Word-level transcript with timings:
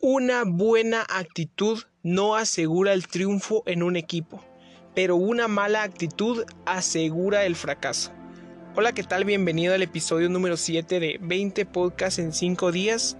Una 0.00 0.44
buena 0.44 1.04
actitud 1.08 1.82
no 2.04 2.36
asegura 2.36 2.92
el 2.92 3.08
triunfo 3.08 3.64
en 3.66 3.82
un 3.82 3.96
equipo, 3.96 4.44
pero 4.94 5.16
una 5.16 5.48
mala 5.48 5.82
actitud 5.82 6.44
asegura 6.66 7.44
el 7.44 7.56
fracaso. 7.56 8.12
Hola, 8.76 8.92
¿qué 8.92 9.02
tal? 9.02 9.24
Bienvenido 9.24 9.74
al 9.74 9.82
episodio 9.82 10.28
número 10.28 10.56
7 10.56 11.00
de 11.00 11.18
20 11.20 11.66
podcasts 11.66 12.20
en 12.20 12.32
5 12.32 12.70
días. 12.70 13.16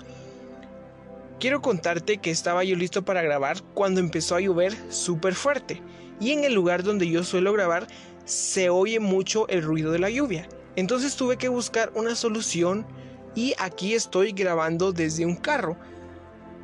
Quiero 1.40 1.60
contarte 1.62 2.18
que 2.18 2.30
estaba 2.30 2.62
yo 2.62 2.76
listo 2.76 3.04
para 3.04 3.22
grabar 3.22 3.60
cuando 3.74 3.98
empezó 3.98 4.36
a 4.36 4.40
llover 4.40 4.72
súper 4.88 5.34
fuerte 5.34 5.82
y 6.20 6.30
en 6.30 6.44
el 6.44 6.54
lugar 6.54 6.84
donde 6.84 7.08
yo 7.08 7.24
suelo 7.24 7.52
grabar 7.52 7.88
se 8.24 8.70
oye 8.70 9.00
mucho 9.00 9.48
el 9.48 9.64
ruido 9.64 9.90
de 9.90 9.98
la 9.98 10.10
lluvia. 10.10 10.48
Entonces 10.76 11.16
tuve 11.16 11.38
que 11.38 11.48
buscar 11.48 11.90
una 11.96 12.14
solución 12.14 12.86
y 13.34 13.54
aquí 13.58 13.94
estoy 13.94 14.30
grabando 14.30 14.92
desde 14.92 15.26
un 15.26 15.34
carro 15.34 15.76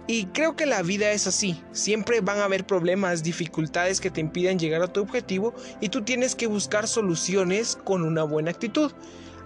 y 0.07 0.27
creo 0.27 0.55
que 0.55 0.67
la 0.67 0.83
vida 0.83 1.11
es 1.13 1.27
así, 1.27 1.63
siempre 1.73 2.21
van 2.21 2.39
a 2.39 2.45
haber 2.45 2.67
problemas, 2.67 3.23
dificultades 3.23 4.01
que 4.01 4.11
te 4.11 4.21
impiden 4.21 4.59
llegar 4.59 4.83
a 4.83 4.93
tu 4.93 5.01
objetivo 5.01 5.55
y 5.81 5.89
tú 5.89 6.03
tienes 6.03 6.35
que 6.35 6.47
buscar 6.47 6.87
soluciones 6.87 7.79
con 7.85 8.03
una 8.03 8.23
buena 8.23 8.51
actitud. 8.51 8.93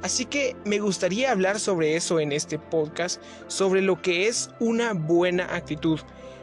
Así 0.03 0.25
que 0.25 0.57
me 0.65 0.79
gustaría 0.79 1.31
hablar 1.31 1.61
sobre 1.61 1.97
eso 1.97 2.21
en 2.21 2.33
este 2.33 2.59
podcast, 2.59 3.21
sobre 3.47 3.83
lo 3.83 4.01
que 4.01 4.29
es 4.29 4.51
una 4.59 4.95
buena 4.95 5.55
actitud. 5.55 6.01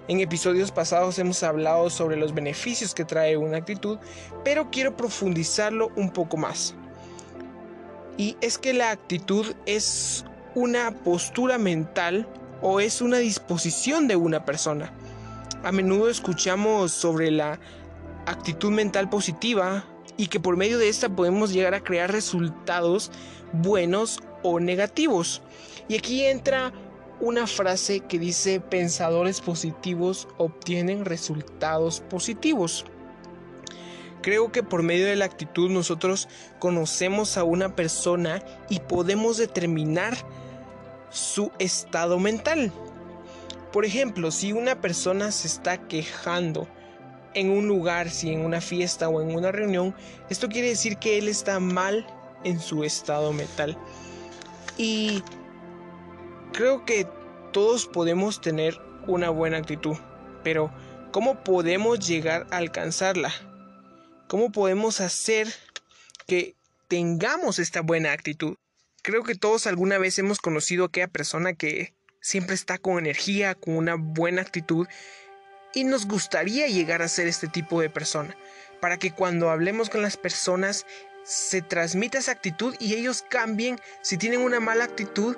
En 0.07 0.19
episodios 0.19 0.71
pasados 0.71 1.19
hemos 1.19 1.41
hablado 1.43 1.89
sobre 1.89 2.15
los 2.15 2.33
beneficios 2.33 2.93
que 2.93 3.05
trae 3.05 3.37
una 3.37 3.57
actitud, 3.57 3.97
pero 4.43 4.69
quiero 4.71 4.95
profundizarlo 4.95 5.91
un 5.95 6.11
poco 6.11 6.37
más. 6.37 6.75
Y 8.17 8.37
es 8.39 8.57
que 8.57 8.73
la 8.73 8.91
actitud 8.91 9.53
es 9.65 10.23
una 10.53 10.91
postura 10.91 11.57
mental 11.57 12.27
o 12.61 12.79
es 12.79 13.01
una 13.01 13.17
disposición 13.17 14.07
de 14.07 14.15
una 14.15 14.45
persona. 14.45 14.93
A 15.63 15.71
menudo 15.71 16.09
escuchamos 16.09 16.91
sobre 16.91 17.31
la 17.31 17.59
actitud 18.25 18.71
mental 18.71 19.09
positiva 19.09 19.85
y 20.17 20.27
que 20.27 20.39
por 20.39 20.57
medio 20.57 20.77
de 20.77 20.89
esta 20.89 21.09
podemos 21.09 21.51
llegar 21.51 21.73
a 21.73 21.83
crear 21.83 22.11
resultados 22.11 23.11
buenos 23.53 24.19
o 24.43 24.59
negativos. 24.59 25.41
Y 25.87 25.97
aquí 25.97 26.25
entra 26.25 26.71
una 27.19 27.47
frase 27.47 28.01
que 28.01 28.19
dice 28.19 28.59
pensadores 28.59 29.41
positivos 29.41 30.27
obtienen 30.37 31.05
resultados 31.05 32.01
positivos. 32.01 32.85
Creo 34.21 34.51
que 34.51 34.63
por 34.63 34.81
medio 34.81 35.05
de 35.05 35.15
la 35.15 35.25
actitud 35.25 35.69
nosotros 35.69 36.27
conocemos 36.59 37.37
a 37.37 37.43
una 37.43 37.75
persona 37.75 38.43
y 38.69 38.79
podemos 38.79 39.37
determinar 39.37 40.17
su 41.15 41.51
estado 41.59 42.19
mental. 42.19 42.71
Por 43.71 43.85
ejemplo, 43.85 44.31
si 44.31 44.51
una 44.51 44.81
persona 44.81 45.31
se 45.31 45.47
está 45.47 45.87
quejando 45.87 46.67
en 47.33 47.49
un 47.49 47.67
lugar, 47.67 48.09
si 48.09 48.31
en 48.31 48.41
una 48.41 48.61
fiesta 48.61 49.09
o 49.09 49.21
en 49.21 49.35
una 49.35 49.51
reunión, 49.51 49.95
esto 50.29 50.49
quiere 50.49 50.69
decir 50.69 50.97
que 50.97 51.17
él 51.17 51.27
está 51.27 51.59
mal 51.59 52.05
en 52.43 52.59
su 52.59 52.83
estado 52.83 53.31
mental. 53.33 53.77
Y 54.77 55.23
creo 56.51 56.85
que 56.85 57.07
todos 57.51 57.87
podemos 57.87 58.41
tener 58.41 58.79
una 59.07 59.29
buena 59.29 59.57
actitud, 59.57 59.95
pero 60.43 60.71
¿cómo 61.11 61.43
podemos 61.43 61.99
llegar 62.05 62.45
a 62.51 62.57
alcanzarla? 62.57 63.31
¿Cómo 64.27 64.51
podemos 64.51 64.99
hacer 64.99 65.47
que 66.27 66.55
tengamos 66.87 67.59
esta 67.59 67.81
buena 67.81 68.11
actitud? 68.11 68.57
Creo 69.05 69.21
que 69.21 69.35
todos 69.35 69.67
alguna 69.67 69.99
vez 69.99 70.17
hemos 70.17 70.39
conocido 70.39 70.83
a 70.83 70.87
aquella 70.87 71.07
persona 71.07 71.53
que 71.53 71.93
siempre 72.21 72.55
está 72.55 72.79
con 72.79 72.97
energía, 72.97 73.53
con 73.53 73.77
una 73.77 73.93
buena 73.93 74.41
actitud 74.41 74.87
y 75.75 75.83
nos 75.83 76.07
gustaría 76.07 76.65
llegar 76.65 77.03
a 77.03 77.07
ser 77.07 77.27
este 77.27 77.47
tipo 77.47 77.79
de 77.79 77.91
persona, 77.91 78.35
para 78.81 78.97
que 78.97 79.11
cuando 79.11 79.51
hablemos 79.51 79.91
con 79.91 80.01
las 80.01 80.17
personas 80.17 80.87
se 81.23 81.61
transmita 81.61 82.17
esa 82.17 82.31
actitud 82.31 82.75
y 82.79 82.95
ellos 82.95 83.23
cambien, 83.29 83.77
si 84.01 84.17
tienen 84.17 84.41
una 84.41 84.59
mala 84.59 84.85
actitud, 84.85 85.37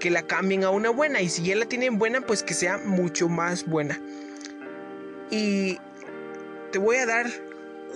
que 0.00 0.10
la 0.10 0.22
cambien 0.22 0.64
a 0.64 0.70
una 0.70 0.88
buena 0.88 1.20
y 1.20 1.28
si 1.28 1.42
ya 1.42 1.56
la 1.56 1.66
tienen 1.66 1.98
buena, 1.98 2.22
pues 2.22 2.42
que 2.42 2.54
sea 2.54 2.78
mucho 2.78 3.28
más 3.28 3.66
buena. 3.66 4.00
Y 5.30 5.78
te 6.72 6.78
voy 6.78 6.96
a 6.96 7.04
dar 7.04 7.26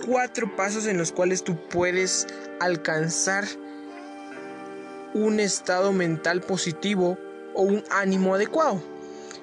cuatro 0.05 0.55
pasos 0.55 0.85
en 0.85 0.99
los 0.99 1.11
cuales 1.11 1.43
tú 1.43 1.59
puedes 1.67 2.27
alcanzar 2.59 3.45
un 5.13 5.39
estado 5.39 5.91
mental 5.91 6.41
positivo 6.41 7.17
o 7.53 7.63
un 7.63 7.83
ánimo 7.89 8.35
adecuado. 8.35 8.81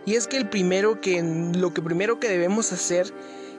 Y 0.04 0.14
es 0.14 0.26
que 0.26 0.36
el 0.36 0.48
primero 0.48 1.00
que 1.00 1.22
lo 1.22 1.74
que 1.74 1.82
primero 1.82 2.20
que 2.20 2.28
debemos 2.28 2.72
hacer 2.72 3.12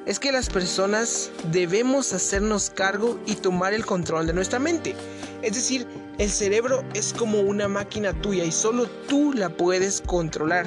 es 0.05 0.19
que 0.19 0.31
las 0.31 0.49
personas 0.49 1.29
debemos 1.51 2.13
hacernos 2.13 2.69
cargo 2.69 3.19
y 3.25 3.35
tomar 3.35 3.73
el 3.73 3.85
control 3.85 4.25
de 4.25 4.33
nuestra 4.33 4.57
mente. 4.57 4.95
Es 5.41 5.55
decir, 5.55 5.85
el 6.17 6.31
cerebro 6.31 6.83
es 6.93 7.13
como 7.13 7.41
una 7.41 7.67
máquina 7.67 8.13
tuya 8.13 8.45
y 8.45 8.51
solo 8.53 8.87
tú 9.09 9.33
la 9.33 9.49
puedes 9.49 10.01
controlar. 10.01 10.65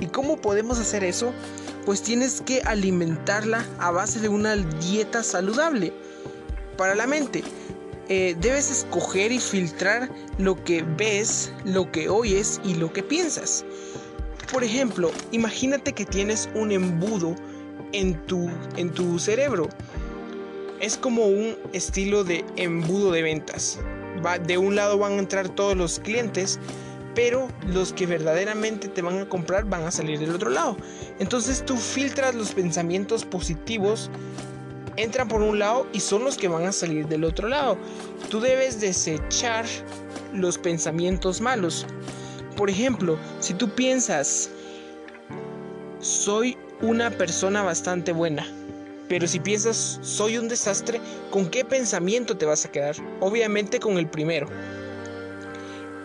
¿Y 0.00 0.06
cómo 0.06 0.40
podemos 0.40 0.80
hacer 0.80 1.04
eso? 1.04 1.32
Pues 1.86 2.02
tienes 2.02 2.40
que 2.40 2.60
alimentarla 2.62 3.64
a 3.78 3.92
base 3.92 4.18
de 4.18 4.28
una 4.28 4.56
dieta 4.56 5.22
saludable 5.22 5.92
para 6.76 6.96
la 6.96 7.06
mente. 7.06 7.44
Eh, 8.08 8.36
debes 8.40 8.70
escoger 8.70 9.32
y 9.32 9.38
filtrar 9.38 10.10
lo 10.38 10.62
que 10.64 10.82
ves, 10.82 11.52
lo 11.64 11.90
que 11.90 12.08
oyes 12.08 12.60
y 12.64 12.74
lo 12.74 12.92
que 12.92 13.02
piensas. 13.02 13.64
Por 14.52 14.64
ejemplo, 14.64 15.10
imagínate 15.30 15.92
que 15.92 16.04
tienes 16.04 16.48
un 16.54 16.72
embudo 16.72 17.34
en 17.92 18.14
tu, 18.26 18.50
en 18.76 18.90
tu 18.90 19.18
cerebro. 19.18 19.68
Es 20.80 20.96
como 20.96 21.26
un 21.26 21.56
estilo 21.72 22.24
de 22.24 22.44
embudo 22.56 23.12
de 23.12 23.22
ventas. 23.22 23.78
Va, 24.24 24.38
de 24.38 24.58
un 24.58 24.74
lado 24.74 24.98
van 24.98 25.12
a 25.12 25.18
entrar 25.18 25.48
todos 25.48 25.76
los 25.76 26.00
clientes, 26.00 26.58
pero 27.14 27.48
los 27.66 27.92
que 27.92 28.06
verdaderamente 28.06 28.88
te 28.88 29.00
van 29.00 29.20
a 29.20 29.28
comprar 29.28 29.64
van 29.64 29.84
a 29.84 29.90
salir 29.90 30.18
del 30.18 30.34
otro 30.34 30.50
lado. 30.50 30.76
Entonces 31.18 31.64
tú 31.64 31.76
filtras 31.76 32.34
los 32.34 32.52
pensamientos 32.52 33.24
positivos 33.24 34.10
entran 35.02 35.28
por 35.28 35.42
un 35.42 35.58
lado 35.58 35.86
y 35.92 36.00
son 36.00 36.24
los 36.24 36.36
que 36.36 36.48
van 36.48 36.66
a 36.66 36.72
salir 36.72 37.06
del 37.08 37.24
otro 37.24 37.48
lado. 37.48 37.76
Tú 38.30 38.40
debes 38.40 38.80
desechar 38.80 39.64
los 40.32 40.58
pensamientos 40.58 41.40
malos. 41.40 41.86
Por 42.56 42.70
ejemplo, 42.70 43.18
si 43.40 43.54
tú 43.54 43.68
piensas, 43.70 44.50
soy 46.00 46.56
una 46.80 47.10
persona 47.10 47.62
bastante 47.62 48.12
buena, 48.12 48.46
pero 49.08 49.26
si 49.26 49.40
piensas, 49.40 49.98
soy 50.02 50.38
un 50.38 50.48
desastre, 50.48 51.00
¿con 51.30 51.48
qué 51.50 51.64
pensamiento 51.64 52.36
te 52.36 52.46
vas 52.46 52.64
a 52.64 52.70
quedar? 52.70 52.96
Obviamente 53.20 53.78
con 53.78 53.98
el 53.98 54.08
primero. 54.08 54.48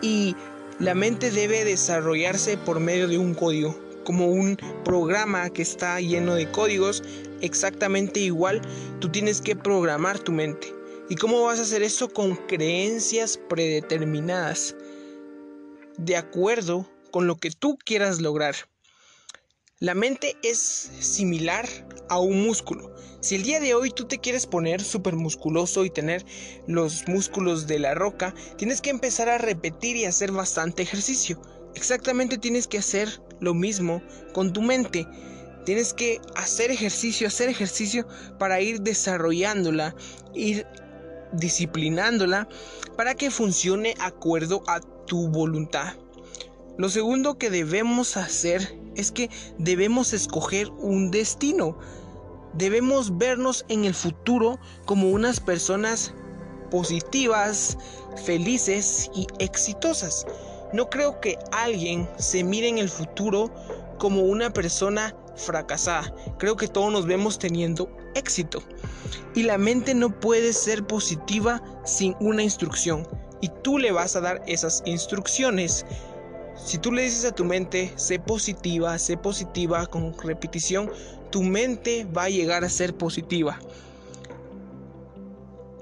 Y 0.02 0.36
la 0.78 0.94
mente 0.94 1.30
debe 1.30 1.64
desarrollarse 1.64 2.56
por 2.56 2.80
medio 2.80 3.08
de 3.08 3.18
un 3.18 3.34
código 3.34 3.87
como 4.08 4.28
un 4.28 4.56
programa 4.86 5.50
que 5.50 5.60
está 5.60 6.00
lleno 6.00 6.34
de 6.34 6.50
códigos 6.50 7.02
exactamente 7.42 8.20
igual, 8.20 8.62
tú 9.00 9.10
tienes 9.10 9.42
que 9.42 9.54
programar 9.54 10.18
tu 10.18 10.32
mente. 10.32 10.72
¿Y 11.10 11.16
cómo 11.16 11.42
vas 11.42 11.58
a 11.58 11.62
hacer 11.64 11.82
eso? 11.82 12.08
Con 12.08 12.34
creencias 12.46 13.38
predeterminadas, 13.50 14.74
de 15.98 16.16
acuerdo 16.16 16.90
con 17.10 17.26
lo 17.26 17.36
que 17.36 17.50
tú 17.50 17.76
quieras 17.84 18.22
lograr. 18.22 18.54
La 19.78 19.94
mente 19.94 20.38
es 20.42 20.58
similar 20.58 21.68
a 22.08 22.18
un 22.18 22.40
músculo. 22.42 22.96
Si 23.20 23.34
el 23.34 23.42
día 23.42 23.60
de 23.60 23.74
hoy 23.74 23.90
tú 23.90 24.06
te 24.06 24.20
quieres 24.20 24.46
poner 24.46 24.82
súper 24.82 25.16
musculoso 25.16 25.84
y 25.84 25.90
tener 25.90 26.24
los 26.66 27.06
músculos 27.08 27.66
de 27.66 27.78
la 27.78 27.92
roca, 27.92 28.34
tienes 28.56 28.80
que 28.80 28.88
empezar 28.88 29.28
a 29.28 29.36
repetir 29.36 29.96
y 29.96 30.06
hacer 30.06 30.32
bastante 30.32 30.82
ejercicio. 30.82 31.42
Exactamente 31.74 32.38
tienes 32.38 32.66
que 32.66 32.78
hacer 32.78 33.20
lo 33.40 33.54
mismo 33.54 34.02
con 34.32 34.52
tu 34.52 34.62
mente. 34.62 35.06
Tienes 35.64 35.92
que 35.92 36.20
hacer 36.34 36.70
ejercicio, 36.70 37.26
hacer 37.26 37.48
ejercicio 37.48 38.06
para 38.38 38.60
ir 38.60 38.80
desarrollándola, 38.80 39.94
ir 40.34 40.66
disciplinándola 41.32 42.48
para 42.96 43.14
que 43.14 43.30
funcione 43.30 43.94
acuerdo 44.00 44.62
a 44.66 44.80
tu 44.80 45.28
voluntad. 45.28 45.94
Lo 46.78 46.88
segundo 46.88 47.38
que 47.38 47.50
debemos 47.50 48.16
hacer 48.16 48.78
es 48.94 49.12
que 49.12 49.30
debemos 49.58 50.12
escoger 50.12 50.68
un 50.70 51.10
destino. 51.10 51.76
Debemos 52.54 53.18
vernos 53.18 53.64
en 53.68 53.84
el 53.84 53.94
futuro 53.94 54.58
como 54.86 55.10
unas 55.10 55.40
personas 55.40 56.14
positivas, 56.70 57.76
felices 58.24 59.10
y 59.14 59.26
exitosas. 59.38 60.24
No 60.72 60.90
creo 60.90 61.20
que 61.20 61.38
alguien 61.52 62.08
se 62.18 62.44
mire 62.44 62.68
en 62.68 62.78
el 62.78 62.88
futuro 62.88 63.50
como 63.98 64.22
una 64.22 64.50
persona 64.50 65.14
fracasada. 65.34 66.14
Creo 66.38 66.56
que 66.56 66.68
todos 66.68 66.92
nos 66.92 67.06
vemos 67.06 67.38
teniendo 67.38 67.90
éxito. 68.14 68.62
Y 69.34 69.44
la 69.44 69.56
mente 69.56 69.94
no 69.94 70.10
puede 70.20 70.52
ser 70.52 70.86
positiva 70.86 71.62
sin 71.84 72.14
una 72.20 72.42
instrucción. 72.42 73.06
Y 73.40 73.48
tú 73.62 73.78
le 73.78 73.92
vas 73.92 74.16
a 74.16 74.20
dar 74.20 74.42
esas 74.46 74.82
instrucciones. 74.84 75.86
Si 76.56 76.76
tú 76.76 76.92
le 76.92 77.02
dices 77.02 77.24
a 77.24 77.34
tu 77.34 77.44
mente, 77.44 77.92
sé 77.96 78.18
positiva, 78.18 78.98
sé 78.98 79.16
positiva 79.16 79.86
con 79.86 80.12
repetición, 80.18 80.90
tu 81.30 81.42
mente 81.42 82.04
va 82.04 82.24
a 82.24 82.30
llegar 82.30 82.64
a 82.64 82.68
ser 82.68 82.94
positiva. 82.94 83.58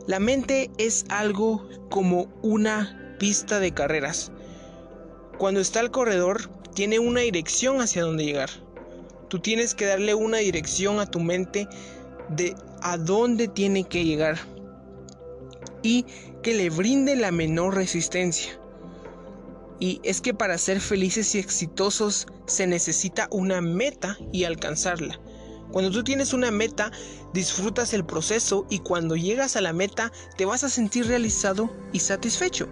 La 0.06 0.20
mente 0.20 0.70
es 0.78 1.04
algo 1.08 1.66
como 1.90 2.28
una 2.42 3.16
pista 3.18 3.58
de 3.58 3.72
carreras. 3.72 4.30
Cuando 5.38 5.60
está 5.60 5.80
el 5.80 5.90
corredor, 5.90 6.48
tiene 6.74 6.98
una 6.98 7.20
dirección 7.20 7.80
hacia 7.80 8.02
dónde 8.02 8.24
llegar. 8.24 8.48
Tú 9.28 9.38
tienes 9.40 9.74
que 9.74 9.84
darle 9.84 10.14
una 10.14 10.38
dirección 10.38 10.98
a 10.98 11.10
tu 11.10 11.20
mente 11.20 11.68
de 12.30 12.54
a 12.80 12.96
dónde 12.96 13.48
tiene 13.48 13.84
que 13.84 14.04
llegar 14.04 14.38
y 15.82 16.06
que 16.42 16.54
le 16.54 16.70
brinde 16.70 17.16
la 17.16 17.32
menor 17.32 17.74
resistencia. 17.74 18.58
Y 19.78 20.00
es 20.04 20.22
que 20.22 20.32
para 20.32 20.56
ser 20.56 20.80
felices 20.80 21.34
y 21.34 21.38
exitosos 21.38 22.26
se 22.46 22.66
necesita 22.66 23.28
una 23.30 23.60
meta 23.60 24.16
y 24.32 24.44
alcanzarla. 24.44 25.20
Cuando 25.70 25.90
tú 25.90 26.02
tienes 26.02 26.32
una 26.32 26.50
meta, 26.50 26.90
disfrutas 27.34 27.92
el 27.92 28.06
proceso 28.06 28.66
y 28.70 28.78
cuando 28.78 29.16
llegas 29.16 29.56
a 29.56 29.60
la 29.60 29.74
meta 29.74 30.12
te 30.38 30.46
vas 30.46 30.64
a 30.64 30.70
sentir 30.70 31.06
realizado 31.06 31.70
y 31.92 32.00
satisfecho. 32.00 32.68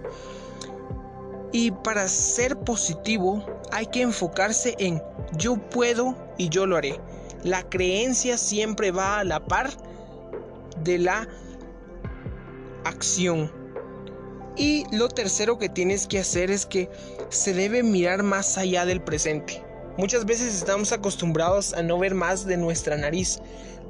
Y 1.55 1.71
para 1.71 2.09
ser 2.09 2.57
positivo 2.57 3.47
hay 3.71 3.87
que 3.87 4.03
enfocarse 4.03 4.75
en 4.81 5.01
yo 5.37 5.55
puedo 5.57 6.17
y 6.37 6.49
yo 6.49 6.67
lo 6.67 6.77
haré. 6.77 7.01
La 7.45 7.63
creencia 7.63 8.37
siempre 8.39 8.91
va 8.91 9.21
a 9.21 9.25
la 9.25 9.47
par 9.47 9.71
de 10.83 10.99
la 10.99 11.29
acción. 12.85 13.53
Y 14.57 14.85
lo 14.91 15.07
tercero 15.07 15.57
que 15.57 15.69
tienes 15.69 16.09
que 16.09 16.19
hacer 16.19 16.51
es 16.51 16.67
que 16.67 16.91
se 17.29 17.55
debe 17.55 17.85
mirar 17.85 18.25
más 18.25 18.59
allá 18.59 18.85
del 18.85 19.01
presente. 19.01 19.63
Muchas 19.97 20.27
veces 20.27 20.57
estamos 20.57 20.91
acostumbrados 20.91 21.73
a 21.73 21.85
no 21.85 22.01
ver 22.01 22.17
más 22.17 22.47
de 22.47 22.57
nuestra 22.57 22.97
nariz. 22.97 23.39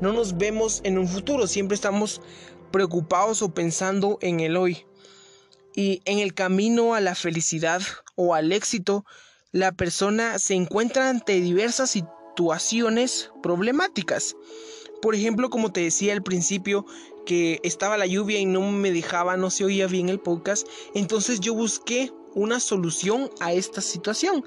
No 0.03 0.13
nos 0.13 0.37
vemos 0.37 0.83
en 0.85 0.99
un 0.99 1.09
futuro, 1.09 1.47
siempre 1.47 1.77
estamos 1.77 2.21
preocupados 2.71 3.41
o 3.41 3.55
pensando 3.55 4.19
en 4.21 4.41
el 4.41 4.59
hoy. 4.59 4.85
Y 5.75 6.03
en 6.05 6.21
el 6.21 6.35
camino 6.35 6.95
a 6.95 7.01
la 7.01 7.15
felicidad 7.15 7.83
o 8.15 8.35
al 8.35 8.53
éxito, 8.53 9.05
la 9.51 9.73
persona 9.73 10.39
se 10.39 10.55
encuentra 10.55 11.11
ante 11.11 11.41
diversas 11.41 11.91
situaciones 11.91 13.31
problemáticas. 13.43 14.37
Por 15.03 15.15
ejemplo, 15.15 15.51
como 15.51 15.73
te 15.73 15.81
decía 15.81 16.13
al 16.13 16.23
principio, 16.23 16.87
que 17.27 17.61
estaba 17.63 17.97
la 17.97 18.07
lluvia 18.07 18.39
y 18.39 18.47
no 18.47 18.71
me 18.71 18.93
dejaba, 18.93 19.37
no 19.37 19.51
se 19.51 19.65
oía 19.65 19.87
bien 19.87 20.09
el 20.09 20.21
podcast, 20.21 20.67
entonces 20.95 21.41
yo 21.41 21.55
busqué 21.55 22.13
una 22.35 22.61
solución 22.61 23.31
a 23.41 23.53
esta 23.53 23.81
situación. 23.81 24.45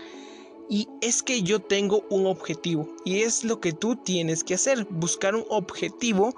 Y 0.69 0.87
es 1.01 1.23
que 1.23 1.43
yo 1.43 1.61
tengo 1.61 2.05
un 2.09 2.25
objetivo 2.25 2.93
y 3.05 3.21
es 3.21 3.45
lo 3.45 3.61
que 3.61 3.71
tú 3.71 3.95
tienes 3.95 4.43
que 4.43 4.55
hacer, 4.55 4.85
buscar 4.89 5.35
un 5.35 5.45
objetivo 5.49 6.35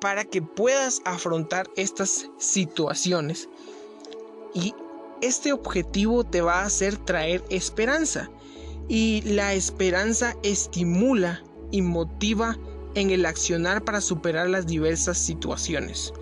para 0.00 0.24
que 0.24 0.42
puedas 0.42 1.00
afrontar 1.04 1.68
estas 1.76 2.28
situaciones. 2.38 3.48
Y 4.54 4.74
este 5.20 5.52
objetivo 5.52 6.24
te 6.24 6.40
va 6.40 6.60
a 6.60 6.66
hacer 6.66 6.96
traer 6.96 7.44
esperanza. 7.50 8.30
Y 8.88 9.22
la 9.22 9.54
esperanza 9.54 10.34
estimula 10.42 11.42
y 11.70 11.82
motiva 11.82 12.58
en 12.94 13.10
el 13.10 13.26
accionar 13.26 13.84
para 13.84 14.00
superar 14.00 14.48
las 14.48 14.66
diversas 14.66 15.18
situaciones. 15.18 16.12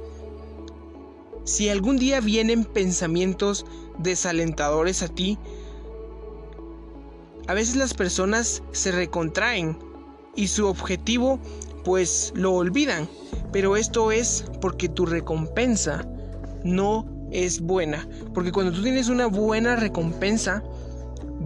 Si 1.44 1.70
algún 1.70 1.96
día 1.96 2.20
vienen 2.20 2.64
pensamientos 2.64 3.64
desalentadores 3.98 5.02
a 5.02 5.08
ti, 5.08 5.38
a 7.46 7.54
veces 7.54 7.76
las 7.76 7.94
personas 7.94 8.62
se 8.72 8.92
recontraen 8.92 9.78
y 10.36 10.48
su 10.48 10.66
objetivo 10.66 11.40
pues 11.84 12.32
lo 12.34 12.52
olvidan, 12.52 13.08
pero 13.50 13.76
esto 13.76 14.12
es 14.12 14.44
porque 14.60 14.90
tu 14.90 15.06
recompensa 15.06 16.06
no 16.64 17.06
es 17.30 17.60
buena, 17.60 18.08
porque 18.34 18.52
cuando 18.52 18.72
tú 18.72 18.82
tienes 18.82 19.08
una 19.08 19.26
buena 19.26 19.76
recompensa, 19.76 20.62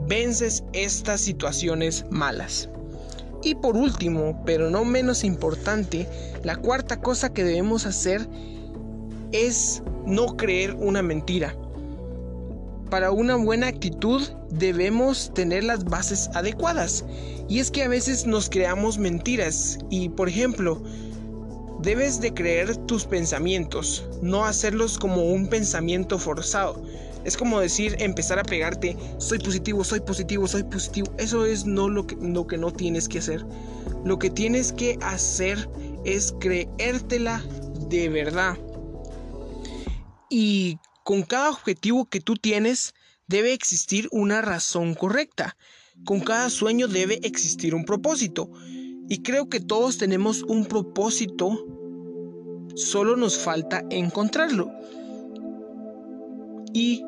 vences 0.06 0.64
estas 0.72 1.20
situaciones 1.20 2.04
malas. 2.10 2.68
Y 3.42 3.56
por 3.56 3.76
último, 3.76 4.40
pero 4.46 4.70
no 4.70 4.84
menos 4.84 5.24
importante, 5.24 6.08
la 6.44 6.56
cuarta 6.56 7.00
cosa 7.00 7.32
que 7.32 7.44
debemos 7.44 7.86
hacer 7.86 8.28
es 9.32 9.82
no 10.06 10.36
creer 10.36 10.74
una 10.74 11.02
mentira 11.02 11.56
para 12.92 13.10
una 13.10 13.36
buena 13.36 13.68
actitud 13.68 14.20
debemos 14.50 15.32
tener 15.32 15.64
las 15.64 15.82
bases 15.82 16.28
adecuadas. 16.34 17.06
Y 17.48 17.58
es 17.58 17.70
que 17.70 17.84
a 17.84 17.88
veces 17.88 18.26
nos 18.26 18.50
creamos 18.50 18.98
mentiras 18.98 19.78
y, 19.88 20.10
por 20.10 20.28
ejemplo, 20.28 20.82
debes 21.82 22.20
de 22.20 22.32
creer 22.32 22.76
tus 22.86 23.04
pensamientos, 23.04 24.04
no 24.22 24.44
hacerlos 24.44 24.98
como 24.98 25.24
un 25.24 25.48
pensamiento 25.48 26.18
forzado. 26.18 26.82
Es 27.24 27.36
como 27.36 27.60
decir, 27.60 27.96
empezar 27.98 28.38
a 28.38 28.44
pegarte, 28.44 28.96
soy 29.18 29.38
positivo, 29.38 29.84
soy 29.84 30.00
positivo, 30.00 30.48
soy 30.48 30.64
positivo. 30.64 31.12
Eso 31.18 31.44
es 31.44 31.66
no 31.66 31.88
lo 31.88 32.06
que, 32.06 32.16
lo 32.16 32.46
que 32.46 32.58
no 32.58 32.72
tienes 32.72 33.08
que 33.08 33.18
hacer. 33.18 33.44
Lo 34.04 34.18
que 34.18 34.30
tienes 34.30 34.72
que 34.72 34.98
hacer 35.02 35.68
es 36.04 36.34
creértela 36.40 37.44
de 37.88 38.08
verdad. 38.08 38.58
Y 40.28 40.78
con 41.04 41.22
cada 41.22 41.50
objetivo 41.50 42.06
que 42.06 42.20
tú 42.20 42.36
tienes 42.36 42.94
debe 43.28 43.52
existir 43.52 44.08
una 44.10 44.40
razón 44.40 44.94
correcta. 44.94 45.56
Con 46.04 46.20
cada 46.20 46.50
sueño 46.50 46.88
debe 46.88 47.20
existir 47.22 47.74
un 47.74 47.84
propósito. 47.84 48.50
Y 49.12 49.18
creo 49.18 49.50
que 49.50 49.60
todos 49.60 49.98
tenemos 49.98 50.42
un 50.42 50.64
propósito, 50.64 51.50
solo 52.74 53.14
nos 53.14 53.36
falta 53.36 53.84
encontrarlo. 53.90 54.72
Y 56.72 57.04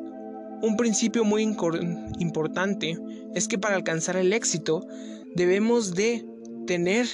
un 0.61 0.77
principio 0.77 1.23
muy 1.23 1.41
importante 1.41 2.95
es 3.33 3.47
que 3.47 3.57
para 3.57 3.75
alcanzar 3.75 4.17
el 4.17 4.33
éxito 4.33 4.85
debemos 5.33 5.95
de 5.95 6.23
tener 6.67 7.07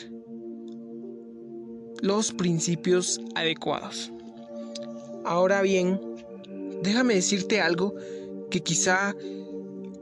los 2.01 2.33
principios 2.33 3.21
adecuados. 3.33 4.11
Ahora 5.23 5.61
bien, 5.61 6.01
déjame 6.83 7.15
decirte 7.15 7.61
algo 7.61 7.95
que 8.49 8.59
quizá 8.59 9.15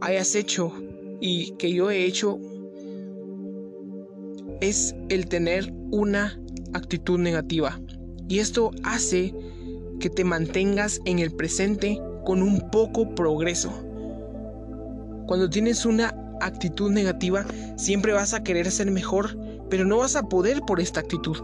hayas 0.02 0.34
hecho 0.34 0.74
y 1.22 1.52
que 1.58 1.72
yo 1.72 1.92
he 1.92 2.06
hecho 2.06 2.40
es 4.62 4.96
el 5.10 5.28
tener 5.28 5.74
una 5.92 6.40
actitud 6.74 7.20
negativa. 7.20 7.80
Y 8.28 8.40
esto 8.40 8.72
hace 8.84 9.34
que 10.00 10.10
te 10.10 10.24
mantengas 10.24 11.02
en 11.06 11.20
el 11.20 11.32
presente 11.32 12.00
con 12.26 12.42
un 12.42 12.70
poco 12.70 13.16
progreso. 13.16 13.72
Cuando 15.28 15.50
tienes 15.50 15.86
una 15.86 16.14
actitud 16.42 16.92
negativa, 16.92 17.46
siempre 17.78 18.14
vas 18.14 18.34
a 18.34 18.44
querer 18.44 18.72
ser 18.72 18.92
mejor, 18.92 19.38
pero 19.70 19.86
no 19.86 19.98
vas 19.98 20.16
a 20.16 20.24
poder 20.24 20.62
por 20.62 20.80
esta 20.80 21.00
actitud. 21.00 21.38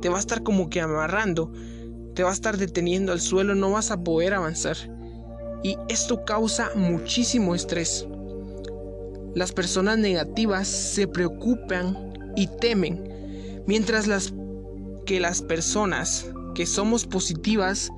Te 0.00 0.08
va 0.08 0.16
a 0.16 0.20
estar 0.20 0.42
como 0.42 0.70
que 0.70 0.80
amarrando 0.80 1.52
te 2.14 2.24
va 2.24 2.30
a 2.30 2.34
estar 2.34 2.56
deteniendo 2.56 3.12
al 3.12 3.20
suelo, 3.20 3.54
no 3.54 3.70
vas 3.70 3.90
a 3.90 4.02
poder 4.02 4.34
avanzar. 4.34 4.76
Y 5.62 5.76
esto 5.88 6.24
causa 6.24 6.70
muchísimo 6.74 7.54
estrés. 7.54 8.06
Las 9.34 9.52
personas 9.52 9.98
negativas 9.98 10.66
se 10.66 11.06
preocupan 11.06 12.09
y 12.36 12.46
temen, 12.60 13.62
mientras 13.66 14.32
que 15.06 15.20
las 15.20 15.42
personas 15.42 16.26
que 16.54 16.66
somos 16.66 17.06
positivas 17.06 17.90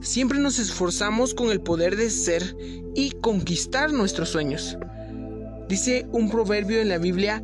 siempre 0.00 0.38
nos 0.38 0.58
esforzamos 0.58 1.34
con 1.34 1.50
el 1.50 1.60
poder 1.60 1.96
de 1.96 2.10
ser 2.10 2.56
y 2.94 3.10
conquistar 3.10 3.92
nuestros 3.92 4.30
sueños. 4.30 4.78
Dice 5.68 6.06
un 6.12 6.30
proverbio 6.30 6.80
en 6.80 6.88
la 6.88 6.98
Biblia, 6.98 7.42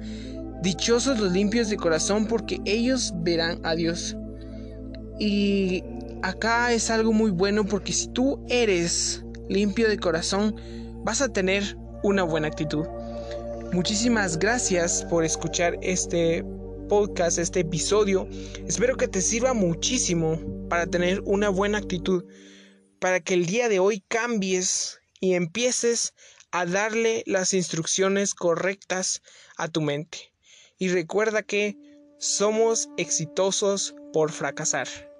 dichosos 0.62 1.18
los 1.18 1.32
limpios 1.32 1.68
de 1.68 1.76
corazón 1.76 2.26
porque 2.26 2.60
ellos 2.64 3.12
verán 3.16 3.58
a 3.64 3.74
Dios. 3.74 4.16
Y 5.18 5.82
acá 6.22 6.72
es 6.72 6.90
algo 6.90 7.12
muy 7.12 7.30
bueno 7.30 7.64
porque 7.64 7.92
si 7.92 8.08
tú 8.08 8.44
eres 8.48 9.24
limpio 9.48 9.88
de 9.88 9.98
corazón, 9.98 10.54
vas 11.04 11.20
a 11.20 11.28
tener 11.28 11.76
una 12.02 12.22
buena 12.22 12.46
actitud. 12.46 12.86
Muchísimas 13.72 14.38
gracias 14.38 15.02
por 15.08 15.24
escuchar 15.24 15.78
este 15.80 16.44
podcast, 16.90 17.38
este 17.38 17.60
episodio. 17.60 18.28
Espero 18.66 18.98
que 18.98 19.08
te 19.08 19.22
sirva 19.22 19.54
muchísimo 19.54 20.38
para 20.68 20.86
tener 20.86 21.22
una 21.24 21.48
buena 21.48 21.78
actitud, 21.78 22.22
para 23.00 23.20
que 23.20 23.32
el 23.32 23.46
día 23.46 23.70
de 23.70 23.78
hoy 23.78 24.04
cambies 24.08 25.00
y 25.20 25.32
empieces 25.32 26.12
a 26.50 26.66
darle 26.66 27.22
las 27.24 27.54
instrucciones 27.54 28.34
correctas 28.34 29.22
a 29.56 29.68
tu 29.68 29.80
mente. 29.80 30.34
Y 30.76 30.88
recuerda 30.88 31.42
que 31.42 31.78
somos 32.18 32.90
exitosos 32.98 33.94
por 34.12 34.32
fracasar. 34.32 35.11